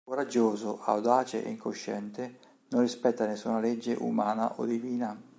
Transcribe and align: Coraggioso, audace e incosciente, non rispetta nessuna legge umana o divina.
Coraggioso, 0.03 0.79
audace 0.81 1.43
e 1.45 1.51
incosciente, 1.51 2.39
non 2.69 2.81
rispetta 2.81 3.27
nessuna 3.27 3.59
legge 3.59 3.95
umana 3.99 4.59
o 4.59 4.65
divina. 4.65 5.15